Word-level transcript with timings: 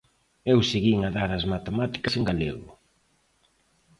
Eu 0.51 0.59
seguín 0.71 0.99
a 1.07 1.09
dar 1.17 1.29
as 1.37 1.45
matemáticas 1.53 2.13
en 2.19 2.23
galego. 2.29 2.69